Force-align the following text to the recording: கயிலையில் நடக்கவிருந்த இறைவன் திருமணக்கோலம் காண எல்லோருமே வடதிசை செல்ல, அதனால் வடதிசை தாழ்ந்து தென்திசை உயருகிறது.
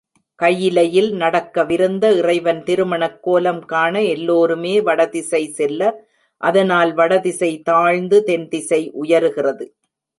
கயிலையில் 0.39 1.09
நடக்கவிருந்த 1.13 2.05
இறைவன் 2.11 2.61
திருமணக்கோலம் 2.63 3.61
காண 3.65 4.01
எல்லோருமே 4.01 4.73
வடதிசை 4.81 5.43
செல்ல, 5.51 5.81
அதனால் 6.41 6.93
வடதிசை 6.93 7.51
தாழ்ந்து 7.61 8.19
தென்திசை 8.23 8.81
உயருகிறது. 9.01 9.67